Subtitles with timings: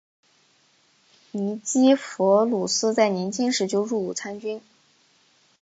[1.29, 4.59] 尼基弗鲁斯在年轻时就入伍参军。